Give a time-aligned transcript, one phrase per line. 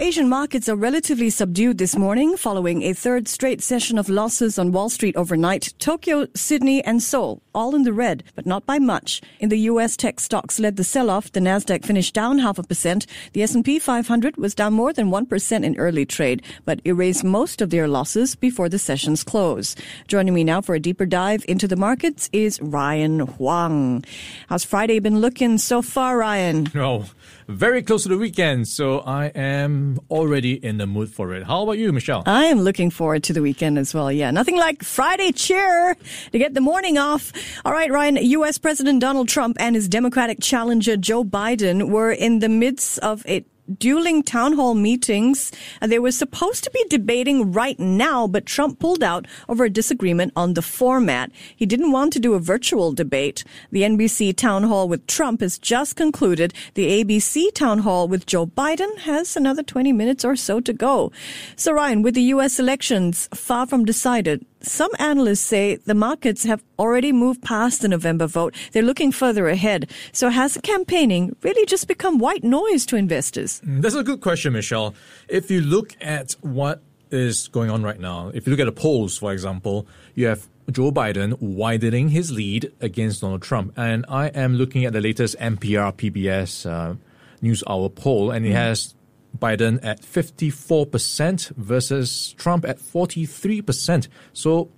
[0.00, 4.72] Asian markets are relatively subdued this morning following a third straight session of losses on
[4.72, 5.72] Wall Street overnight.
[5.78, 9.22] Tokyo, Sydney, and Seoul all in the red, but not by much.
[9.38, 11.30] In the US, tech stocks led the sell-off.
[11.30, 13.06] The Nasdaq finished down half a percent.
[13.32, 17.70] The S&P 500 was down more than 1% in early trade, but erased most of
[17.70, 19.76] their losses before the session's close.
[20.08, 24.04] Joining me now for a deeper dive into the markets is Ryan Huang.
[24.48, 26.68] How's Friday been looking so far, Ryan?
[26.74, 27.06] Oh,
[27.48, 31.44] very close to the weekend, so I am already in the mood for it.
[31.44, 32.22] How about you, Michelle?
[32.26, 34.10] I am looking forward to the weekend as well.
[34.10, 35.96] Yeah, nothing like Friday cheer
[36.32, 37.32] to get the morning off.
[37.64, 38.58] All right, Ryan, U.S.
[38.58, 43.44] President Donald Trump and his Democratic challenger Joe Biden were in the midst of a
[43.78, 45.52] dueling town hall meetings.
[45.80, 49.70] Uh, they were supposed to be debating right now, but Trump pulled out over a
[49.70, 51.30] disagreement on the format.
[51.56, 53.44] He didn't want to do a virtual debate.
[53.70, 56.52] The NBC town hall with Trump has just concluded.
[56.74, 61.12] The ABC town hall with Joe Biden has another 20 minutes or so to go.
[61.56, 62.58] So Ryan, with the U.S.
[62.58, 68.26] elections far from decided, some analysts say the markets have already moved past the November
[68.26, 68.54] vote.
[68.72, 69.90] They're looking further ahead.
[70.12, 73.60] So has campaigning really just become white noise to investors?
[73.64, 74.94] Mm, that's a good question, Michelle.
[75.28, 78.72] If you look at what is going on right now, if you look at the
[78.72, 83.72] polls, for example, you have Joe Biden widening his lead against Donald Trump.
[83.76, 86.94] And I am looking at the latest NPR PBS uh,
[87.42, 88.54] News Hour poll, and it mm.
[88.54, 88.94] has
[89.38, 94.08] Biden at 54% versus Trump at 43%.
[94.32, 94.70] So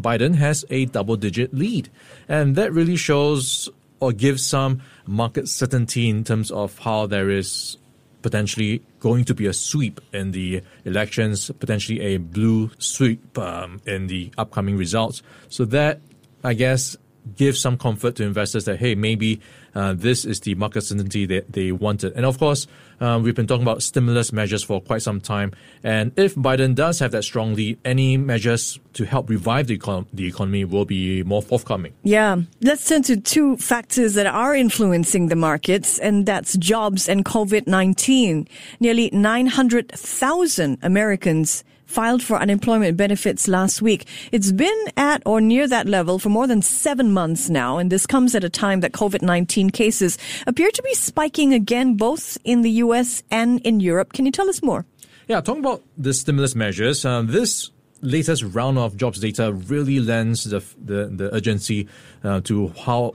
[0.00, 1.90] Biden has a double digit lead.
[2.28, 3.68] And that really shows
[4.00, 7.76] or gives some market certainty in terms of how there is
[8.22, 14.06] potentially going to be a sweep in the elections, potentially a blue sweep um, in
[14.06, 15.22] the upcoming results.
[15.48, 16.00] So that,
[16.42, 16.96] I guess,
[17.36, 19.40] gives some comfort to investors that, hey, maybe
[19.74, 22.12] uh, this is the market certainty that they wanted.
[22.14, 22.66] And of course,
[23.00, 25.52] uh, we've been talking about stimulus measures for quite some time.
[25.82, 30.06] And if Biden does have that strong lead, any measures to help revive the, econ-
[30.12, 31.94] the economy will be more forthcoming.
[32.02, 32.42] Yeah.
[32.60, 37.66] Let's turn to two factors that are influencing the markets, and that's jobs and COVID
[37.66, 38.46] 19.
[38.80, 44.06] Nearly 900,000 Americans filed for unemployment benefits last week.
[44.30, 48.06] It's been at or near that level for more than seven months now, and this
[48.06, 52.70] comes at a time that COVID-19 cases appear to be spiking again, both in the
[52.86, 53.22] U.S.
[53.30, 54.12] and in Europe.
[54.12, 54.84] Can you tell us more?
[55.28, 57.70] Yeah, talking about the stimulus measures, uh, this
[58.02, 61.88] latest round of jobs data really lends the the, the urgency
[62.24, 63.14] uh, to how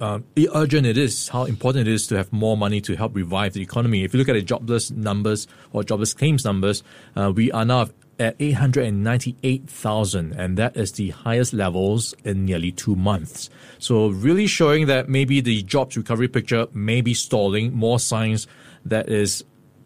[0.00, 0.20] uh,
[0.54, 3.62] urgent it is, how important it is to have more money to help revive the
[3.62, 4.04] economy.
[4.04, 6.82] If you look at the jobless numbers or jobless claims numbers,
[7.16, 12.94] uh, we are now at 898,000, and that is the highest levels in nearly two
[12.94, 13.48] months.
[13.78, 18.46] So, really showing that maybe the jobs recovery picture may be stalling, more signs
[18.84, 19.42] that is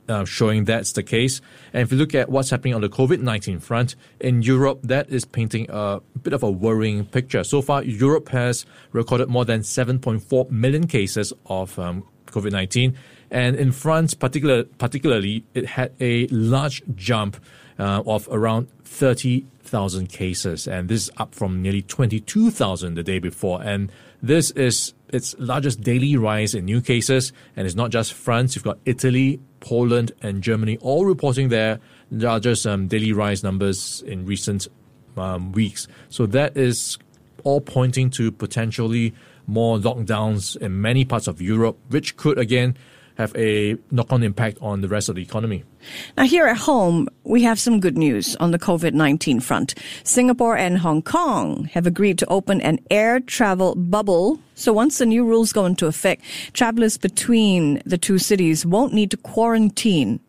[0.09, 1.41] uh, showing that's the case.
[1.72, 5.09] And if you look at what's happening on the COVID 19 front, in Europe, that
[5.10, 7.44] is painting a bit of a worrying picture.
[7.44, 12.97] So far, Europe has recorded more than 7.4 million cases of um, COVID 19.
[13.31, 17.36] And in France, particular, particularly, it had a large jump
[17.78, 23.60] uh, of around 30,000 cases, and this is up from nearly 22,000 the day before.
[23.62, 23.91] And
[24.22, 28.55] this is its largest daily rise in new cases, and it's not just France.
[28.55, 31.79] You've got Italy, Poland, and Germany all reporting their
[32.11, 34.67] largest um, daily rise numbers in recent
[35.17, 35.87] um, weeks.
[36.09, 36.99] So that is
[37.45, 39.15] all pointing to potentially
[39.47, 42.77] more lockdowns in many parts of Europe, which could again
[43.17, 45.65] have a knock on impact on the rest of the economy.
[46.17, 49.75] Now, here at home, we have some good news on the COVID 19 front.
[50.03, 54.41] Singapore and Hong Kong have agreed to open an air travel bubble.
[54.55, 59.11] So once the new rules go into effect, travelers between the two cities won't need
[59.11, 60.21] to quarantine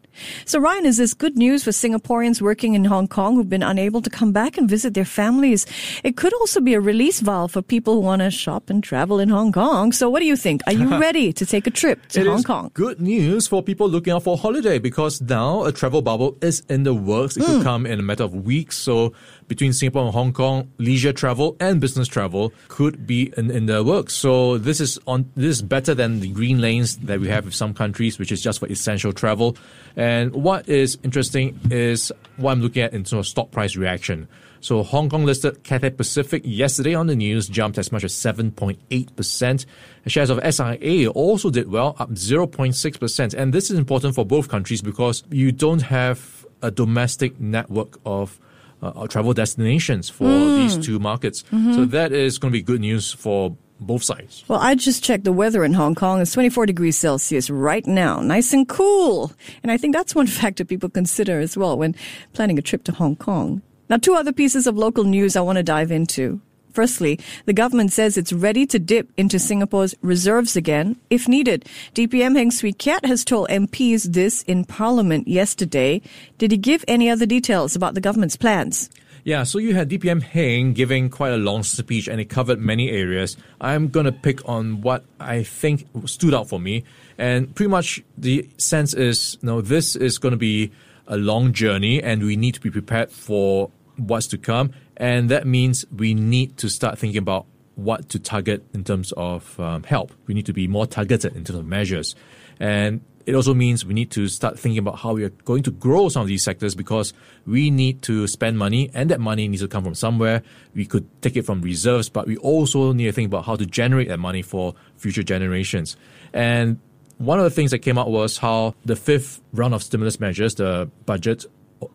[0.46, 4.02] so, Ryan, is this good news for Singaporeans working in Hong Kong who've been unable
[4.02, 5.66] to come back and visit their families?
[6.04, 9.20] It could also be a release valve for people who want to shop and travel
[9.20, 9.92] in Hong Kong.
[9.92, 10.62] So, what do you think?
[10.68, 12.72] Are you ready to take a trip to it Hong Kong?
[12.74, 16.62] Good news for people looking out for a holiday because now a travel bubble is
[16.70, 17.38] in the works.
[17.38, 17.46] It mm.
[17.46, 17.64] could hmm.
[17.64, 18.78] come in a matter of weeks.
[18.78, 19.14] So,
[19.48, 23.84] between Singapore and Hong Kong, leisure travel and business travel could be in, in the
[23.84, 24.14] works.
[24.14, 27.56] So this is on this is better than the green lanes that we have with
[27.56, 29.58] some countries, which is just for essential travel.
[29.96, 34.28] And what is interesting is what I'm looking at in terms of stock price reaction.
[34.62, 39.66] So Hong Kong listed Cathay Pacific yesterday on the news jumped as much as 7.8%.
[40.08, 43.34] shares of SIA also did well, up 0.6%.
[43.36, 48.40] And this is important for both countries because you don't have a domestic network of
[48.82, 51.44] uh, travel destinations for these two markets.
[51.76, 54.44] So that is going to be good news for both sides.
[54.48, 56.22] Well, I just checked the weather in Hong Kong.
[56.22, 58.22] It's 24 degrees Celsius right now.
[58.22, 59.32] Nice and cool.
[59.64, 61.96] And I think that's one factor people consider as well when
[62.34, 63.62] planning a trip to Hong Kong.
[63.90, 66.42] Now, two other pieces of local news I want to dive into.
[66.76, 71.66] Firstly, the government says it's ready to dip into Singapore's reserves again if needed.
[71.94, 76.02] DPM Heng Swee Keat has told MPs this in Parliament yesterday.
[76.38, 78.90] Did he give any other details about the government's plans?
[79.26, 82.92] Yeah, so you had DPM Heng giving quite a long speech and it covered many
[82.92, 83.38] areas.
[83.60, 86.84] I'm going to pick on what I think stood out for me.
[87.18, 90.72] And pretty much the sense is, you know, this is going to be
[91.08, 94.74] a long journey and we need to be prepared for what's to come.
[94.96, 99.60] And that means we need to start thinking about what to target in terms of
[99.60, 100.14] um, help.
[100.28, 102.14] We need to be more targeted in terms of measures.
[102.60, 105.72] And it also means we need to start thinking about how we are going to
[105.72, 107.14] grow some of these sectors because
[107.48, 110.44] we need to spend money and that money needs to come from somewhere.
[110.76, 113.66] We could take it from reserves, but we also need to think about how to
[113.66, 115.98] generate that money for future generations.
[116.34, 116.80] And
[117.18, 120.56] one of the things that came out was how the fifth round of stimulus measures,
[120.56, 121.46] the budget,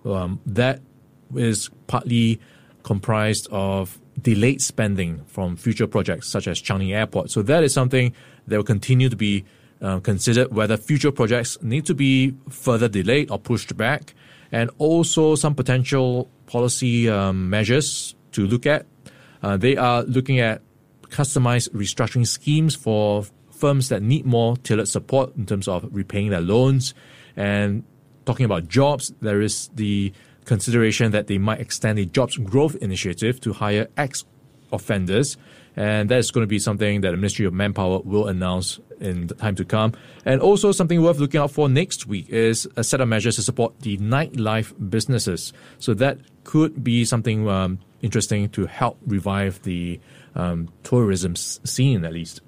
[0.04, 0.80] um, that
[1.36, 2.40] is partly
[2.82, 7.30] comprised of delayed spending from future projects such as Changi Airport.
[7.30, 8.12] So that is something
[8.48, 9.44] that will continue to be
[9.82, 14.14] uh, considered whether future projects need to be further delayed or pushed back,
[14.52, 18.86] and also some potential policy um, measures to look at.
[19.42, 20.62] Uh, they are looking at
[21.08, 26.40] customized restructuring schemes for firms that need more tailored support in terms of repaying their
[26.40, 26.94] loans.
[27.36, 27.84] And
[28.26, 30.12] talking about jobs, there is the
[30.44, 34.24] consideration that they might extend the jobs growth initiative to hire ex
[34.72, 35.36] offenders.
[35.76, 39.26] And that is going to be something that the Ministry of Manpower will announce in
[39.26, 39.92] the time to come.
[40.24, 43.42] And also something worth looking out for next week is a set of measures to
[43.42, 45.52] support the nightlife businesses.
[45.78, 50.00] So that could be something um, interesting to help revive the
[50.34, 52.40] um, tourism scene, at least.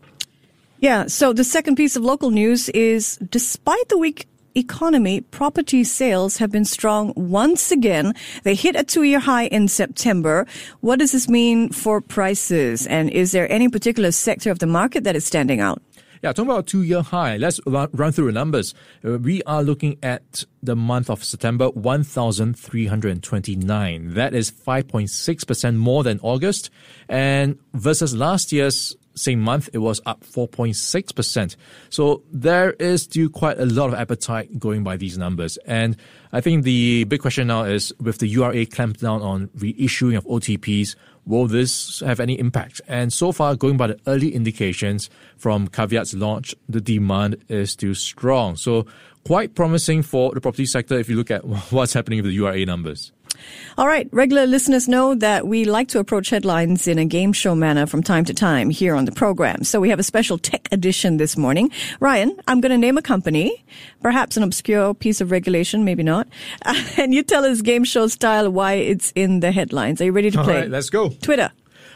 [0.78, 1.06] Yeah.
[1.06, 6.50] So the second piece of local news is despite the weak economy, property sales have
[6.50, 8.14] been strong once again.
[8.42, 10.46] They hit a two year high in September.
[10.80, 12.86] What does this mean for prices?
[12.86, 15.80] And is there any particular sector of the market that is standing out?
[16.22, 18.74] Yeah, talking about two year high, let's run through the numbers.
[19.04, 24.14] Uh, we are looking at the month of September, 1,329.
[24.14, 26.70] That is 5.6% more than August.
[27.08, 31.56] And versus last year's same month, it was up 4.6%.
[31.90, 35.56] So there is still quite a lot of appetite going by these numbers.
[35.66, 35.96] And
[36.32, 40.24] I think the big question now is with the URA clamped down on reissuing of
[40.26, 40.94] OTPs,
[41.26, 42.80] will this have any impact?
[42.88, 47.94] And so far, going by the early indications from Caveat's launch, the demand is still
[47.94, 48.56] strong.
[48.56, 48.86] So
[49.24, 52.64] quite promising for the property sector if you look at what's happening with the URA
[52.64, 53.12] numbers.
[53.78, 54.08] All right.
[54.12, 58.02] Regular listeners know that we like to approach headlines in a game show manner from
[58.02, 59.64] time to time here on the program.
[59.64, 61.70] So we have a special tech edition this morning.
[62.00, 63.64] Ryan, I'm going to name a company,
[64.02, 66.28] perhaps an obscure piece of regulation, maybe not.
[66.96, 70.00] and you tell us game show style why it's in the headlines.
[70.00, 70.54] Are you ready to play?
[70.54, 71.08] All right, let's go.
[71.08, 71.50] Twitter.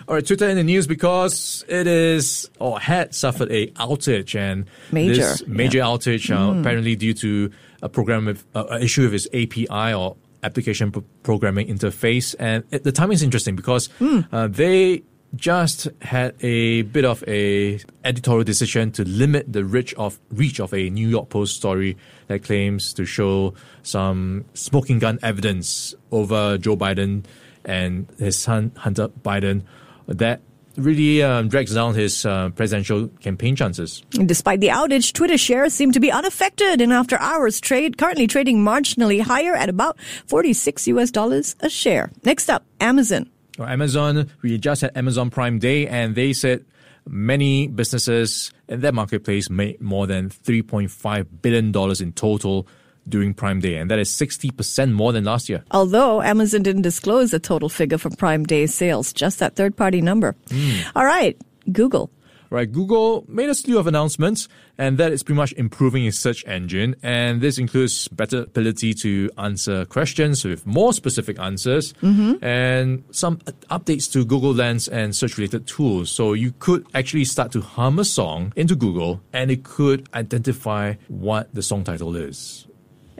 [0.08, 4.66] All right, Twitter in the news because it is or had suffered a outage and
[4.92, 5.84] major this major yeah.
[5.84, 6.60] outage uh, mm.
[6.60, 7.50] apparently due to
[7.82, 10.16] a program with uh, issue with its API or
[10.46, 12.34] application programming interface.
[12.38, 14.26] And it, the timing is interesting because mm.
[14.32, 15.02] uh, they
[15.34, 20.72] just had a bit of a editorial decision to limit the reach of reach of
[20.72, 21.96] a New York Post story
[22.28, 27.24] that claims to show some smoking gun evidence over Joe Biden
[27.64, 29.62] and his son Hunter Biden
[30.06, 30.40] that
[30.76, 34.02] really um, drags down his uh, presidential campaign chances.
[34.10, 38.58] Despite the outage, Twitter shares seem to be unaffected and after hours trade, currently trading
[38.58, 42.10] marginally higher at about 46 US dollars a share.
[42.24, 43.30] Next up, Amazon.
[43.58, 46.64] Well, Amazon, we just had Amazon Prime Day and they said
[47.08, 52.66] many businesses in their marketplace made more than $3.5 billion in total
[53.08, 55.64] during Prime Day, and that is 60% more than last year.
[55.70, 60.00] Although Amazon didn't disclose the total figure for Prime Day sales, just that third party
[60.00, 60.34] number.
[60.48, 60.84] Mm.
[60.94, 61.36] All right,
[61.72, 62.10] Google.
[62.50, 64.48] Right, Google made a slew of announcements,
[64.78, 66.94] and that is pretty much improving its search engine.
[67.02, 72.44] And this includes better ability to answer questions with more specific answers, mm-hmm.
[72.44, 73.38] and some
[73.70, 76.10] updates to Google Lens and search related tools.
[76.10, 80.94] So you could actually start to hum a song into Google, and it could identify
[81.08, 82.66] what the song title is.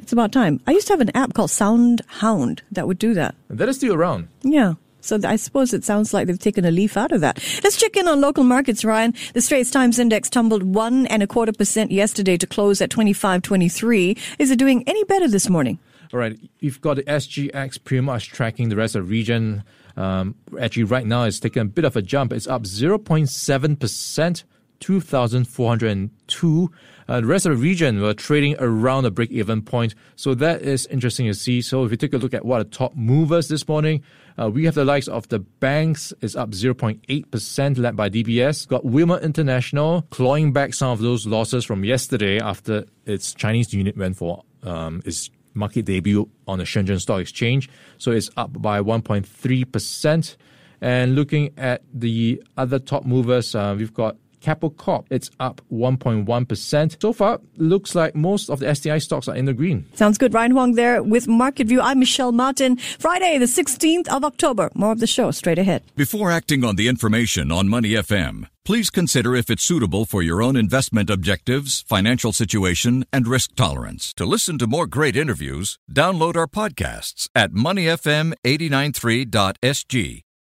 [0.07, 0.61] It's about time.
[0.69, 3.35] I used to have an app called Sound Hound that would do that.
[3.51, 4.29] That is still around.
[4.45, 4.75] Yeah.
[5.01, 7.43] So I suppose it sounds like they've taken a leaf out of that.
[7.65, 9.15] Let's check in on local markets, Ryan.
[9.35, 14.17] The Straits Times Index tumbled one and a quarter percent yesterday to close at 25.23.
[14.39, 15.81] Is it doing any better this morning?
[16.13, 19.65] All right, you've got the SGX pretty much tracking the rest of the region.
[19.97, 22.33] Um, actually, right now it's taken a bit of a jump.
[22.33, 24.45] It's up 0.7%,
[24.81, 26.71] 2,402.
[27.09, 29.95] Uh, the rest of the region were trading around the break-even point.
[30.17, 31.63] So that is interesting to see.
[31.63, 34.03] So if you take a look at what are the top movers this morning,
[34.39, 38.69] uh, we have the likes of the banks is up 0.8%, led by DBS.
[38.69, 43.97] Got Wilmar International clawing back some of those losses from yesterday after its Chinese unit
[43.97, 47.71] went for um, its market debut on the Shenzhen Stock Exchange.
[47.99, 50.37] So it's up by 1.3%.
[50.83, 54.17] And looking at the other top movers, uh, we've got
[54.47, 57.03] Keppel Corp, it's up 1.1%.
[57.03, 59.85] So far, looks like most of the STI stocks are in the green.
[59.95, 60.33] Sounds good.
[60.33, 61.81] Ryan Huang there with Market View.
[61.81, 62.77] I'm Michelle Martin.
[62.77, 64.71] Friday, the 16th of October.
[64.77, 65.83] More of the show straight ahead.
[65.97, 70.41] Before acting on the information on Money FM, please consider if it's suitable for your
[70.41, 74.15] own investment objectives, financial situation, and risk tolerance.
[74.15, 80.26] To listen to more great interviews, download our podcasts at moneyfm893.sg